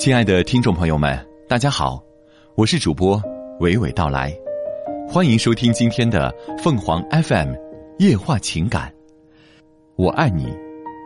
[0.00, 1.14] 亲爱的听众朋友们，
[1.46, 2.02] 大家好，
[2.54, 3.20] 我是主播
[3.60, 4.34] 娓娓道来，
[5.06, 7.52] 欢迎收听今天的凤凰 FM
[7.98, 8.90] 夜话情感。
[9.96, 10.56] 我爱你，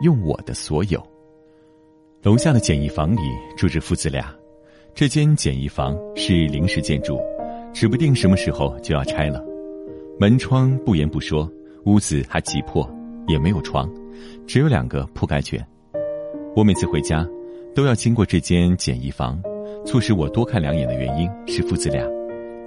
[0.01, 1.05] 用我的所有。
[2.23, 3.19] 楼下的简易房里
[3.57, 4.33] 住着父子俩，
[4.93, 7.19] 这间简易房是临时建筑，
[7.73, 9.43] 指不定什么时候就要拆了。
[10.17, 11.51] 门窗不严不说，
[11.83, 12.89] 屋子还极破，
[13.27, 13.91] 也没有床，
[14.47, 15.61] 只有两个铺盖卷。
[16.55, 17.27] 我每次回家。
[17.75, 19.37] 都要经过这间简易房，
[19.85, 22.01] 促使我多看两眼的原因是父子俩。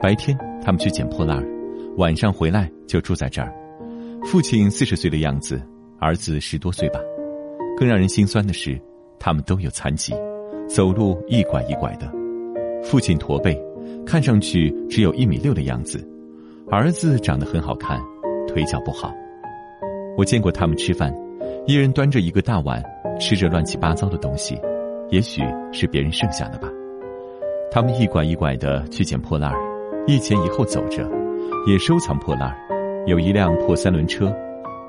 [0.02, 1.48] 白天他们去捡破烂儿，
[1.96, 3.50] 晚上回来就住在这儿。
[4.22, 5.60] 父亲四十岁的样子，
[5.98, 7.00] 儿子十多岁吧。
[7.78, 8.78] 更让人心酸的是，
[9.18, 10.12] 他们都有残疾，
[10.68, 12.12] 走路一拐一拐的。
[12.82, 13.59] 父亲驼背，
[14.04, 15.98] 看上去只有一米六的样子；
[16.70, 17.98] 儿子长得很好看，
[18.46, 19.10] 腿脚不好。
[20.18, 21.14] 我见过他们吃饭，
[21.66, 22.84] 一人端着一个大碗，
[23.18, 24.60] 吃着乱七八糟的东西。
[25.10, 26.68] 也许是别人剩下的吧。
[27.70, 29.59] 他们一拐一拐的去捡破烂儿，
[30.06, 31.09] 一前一后走着，
[31.66, 32.56] 也收藏破烂儿。
[33.06, 34.34] 有一辆破三轮车。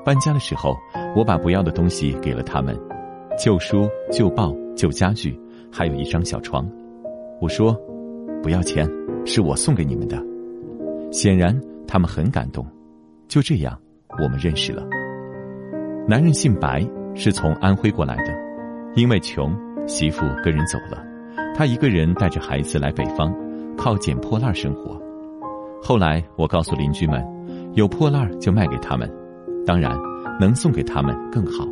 [0.02, 0.74] 搬家的时候，
[1.14, 2.74] 我把不要的东西给了他们：
[3.38, 5.38] 旧书、旧报、旧家具，
[5.70, 6.66] 还有一张小床。
[7.38, 7.78] 我说
[8.42, 8.88] ：“不要钱，
[9.26, 10.16] 是我送给你们的。”
[11.12, 12.66] 显然他们很感动。
[13.28, 13.78] 就这样，
[14.22, 14.82] 我们认识了。
[16.08, 16.82] 男人姓白，
[17.14, 18.32] 是从安徽过来的，
[18.96, 19.54] 因为穷。
[19.90, 21.04] 媳妇跟人走了，
[21.52, 23.34] 他一个人带着孩子来北方，
[23.76, 24.96] 靠捡破烂生活。
[25.82, 27.20] 后来我告诉邻居们，
[27.74, 29.10] 有破烂就卖给他们，
[29.66, 29.90] 当然
[30.38, 31.66] 能送给他们更好。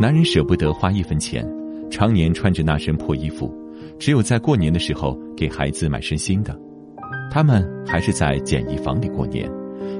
[0.00, 1.48] 男人舍不得花一分钱，
[1.88, 3.54] 常年穿着那身破衣服，
[3.96, 6.58] 只有在过年的时候给孩子买身新的。
[7.30, 9.48] 他们还是在简易房里过年，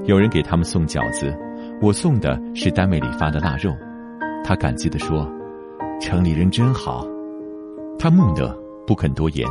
[0.07, 1.33] 有人给他们送饺子，
[1.81, 3.73] 我送的是单位里发的腊肉。
[4.45, 5.33] 他感激地说。
[6.05, 7.07] 城里人真好，
[7.99, 8.55] 他木讷
[8.87, 9.49] 不肯多言。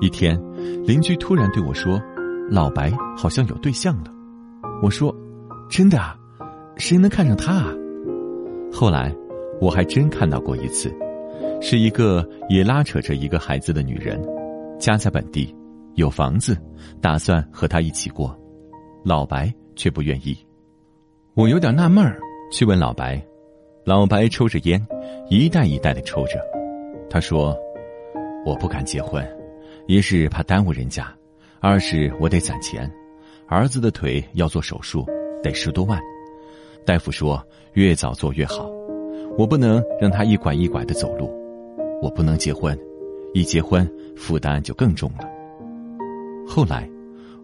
[0.00, 0.40] 一天，
[0.86, 2.00] 邻居突然对我说
[2.48, 4.12] ：“老白好像有对象了。”
[4.80, 5.12] 我说
[5.68, 6.16] ：“真的啊？
[6.76, 7.74] 谁能看上他啊？”
[8.72, 9.12] 后来，
[9.60, 10.88] 我还真看到过一次，
[11.60, 14.24] 是一个也拉扯着一个孩子的女人，
[14.78, 15.52] 家在本地，
[15.96, 16.56] 有房子，
[17.00, 18.38] 打算和他一起过，
[19.04, 20.38] 老白却不愿意。
[21.34, 22.20] 我有点纳闷儿，
[22.52, 23.20] 去问老白。
[23.88, 24.86] 老白抽着烟，
[25.30, 26.38] 一袋一袋的抽着。
[27.08, 27.56] 他说
[28.44, 29.26] ：“我不敢结婚，
[29.86, 31.10] 一是怕耽误人家，
[31.58, 32.86] 二是我得攒钱。
[33.46, 35.06] 儿子的腿要做手术，
[35.42, 35.98] 得十多万。
[36.84, 38.70] 大夫说越早做越好。
[39.38, 41.32] 我不能让他一拐一拐的走路，
[42.02, 42.78] 我不能结婚，
[43.32, 45.26] 一结婚负担就更重了。”
[46.46, 46.86] 后来，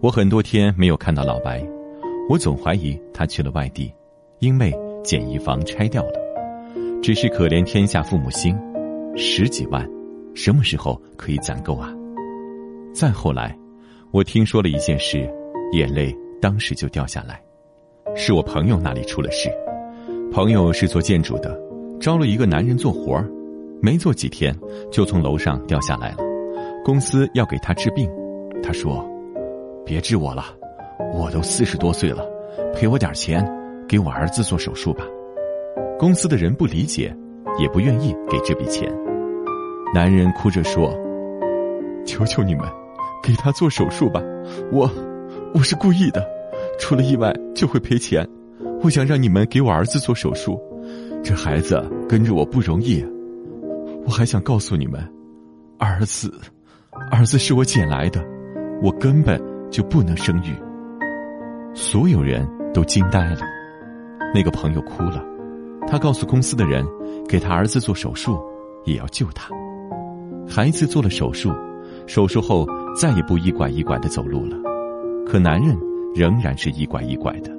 [0.03, 1.67] 我很多天没有看到老白，
[2.29, 3.91] 我总怀疑他去了外地，
[4.41, 4.71] 因为
[5.03, 6.23] 简易房拆掉了。
[7.05, 8.57] 只是可怜天下父母心，
[9.15, 9.87] 十几万，
[10.35, 11.93] 什么时候可以攒够啊？
[12.95, 13.55] 再后来，
[14.11, 15.31] 我听说了一件事，
[15.73, 17.39] 眼泪当时就掉下来。
[18.17, 19.51] 是我朋友那里出了事，
[20.33, 21.55] 朋友是做建筑的，
[22.01, 23.31] 招了一个男人做活儿，
[23.83, 24.59] 没做几天
[24.91, 26.25] 就从楼上掉下来了。
[26.83, 28.11] 公司要给他治病，
[28.63, 29.07] 他说
[29.85, 30.45] ：“别治我了，
[31.13, 32.27] 我都四十多岁了，
[32.75, 33.47] 赔我点钱，
[33.87, 35.05] 给我儿子做手术吧。”
[35.99, 37.15] 公司的人不理解，
[37.59, 38.93] 也不愿意给这笔钱。
[39.95, 40.93] 男人哭着说
[42.05, 42.65] ：“求求你们，
[43.23, 44.21] 给他做手术吧！
[44.73, 44.91] 我，
[45.55, 46.27] 我是故意的，
[46.81, 48.27] 出了意外就会赔钱。
[48.83, 50.61] 我想让你们给我儿子做手术，
[51.23, 53.05] 这孩子跟着我不容易。
[54.05, 55.01] 我还想告诉你们，
[55.79, 56.33] 儿子，
[57.11, 58.23] 儿子是我捡来的，
[58.83, 59.41] 我根本
[59.71, 60.53] 就不能生育。”
[61.73, 63.41] 所有人都惊呆了，
[64.35, 65.25] 那个朋友哭了。
[65.95, 66.85] 他告诉公司的人，
[67.29, 68.37] 给他儿子做手术，
[68.83, 69.49] 也要救他。
[70.45, 71.53] 孩子做了手术，
[72.09, 72.67] 手术后
[73.01, 74.57] 再也不一拐一拐的走路了，
[75.25, 75.79] 可男人
[76.13, 77.53] 仍然是一拐一拐的。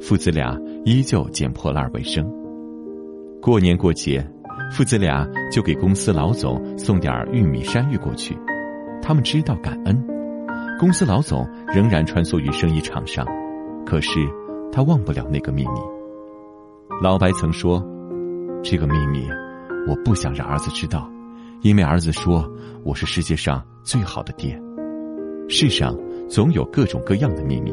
[0.00, 2.24] 父子俩依旧捡破烂为生。
[3.40, 4.24] 过年过节，
[4.70, 8.38] 父子俩就给公司老总送点玉米、山芋过去，
[9.02, 10.06] 他们知道感恩。
[10.78, 11.44] 公司老总
[11.74, 13.26] 仍然穿梭于生意场上，
[13.84, 14.20] 可是
[14.70, 15.80] 他忘不了那个秘密。
[17.00, 17.84] 老白曾说
[18.62, 19.26] ：“这个秘密，
[19.88, 21.10] 我不想让儿子知道，
[21.62, 22.48] 因为儿子说
[22.84, 24.60] 我是世界上最好的爹。”
[25.48, 25.98] 世上
[26.28, 27.72] 总有各种各样的秘密，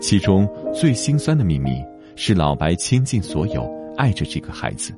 [0.00, 1.82] 其中最心酸的秘密
[2.16, 4.94] 是老白倾尽所有爱着这个孩子，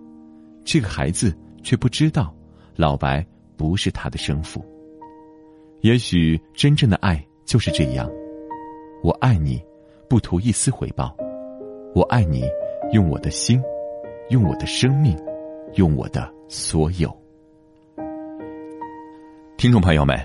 [0.65, 2.33] 这个孩子却不知道
[2.77, 3.27] 老白
[3.57, 4.65] 不是他的生父。
[5.81, 8.09] 也许真正的爱就是这样，
[9.03, 9.61] 我爱你，
[10.09, 11.15] 不图一丝回报，
[11.95, 12.45] 我爱你。
[12.95, 13.61] 用我的心，
[14.29, 15.19] 用我的生命，
[15.75, 17.13] 用我的所有。
[19.57, 20.17] 听众朋友们，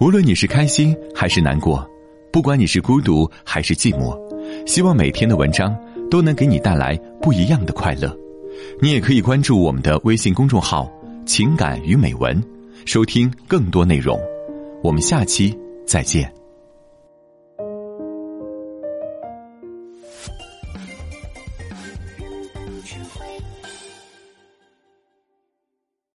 [0.00, 1.86] 无论你是开心还是难过，
[2.32, 4.18] 不管你是孤独还是寂寞，
[4.66, 5.78] 希望每天的文章
[6.10, 8.10] 都能给你带来不一样的快乐。
[8.80, 10.90] 你也可以关注我们的微信公众号
[11.28, 12.42] “情感与美文”，
[12.86, 14.18] 收听更多内容。
[14.82, 15.54] 我们下期
[15.84, 16.37] 再见。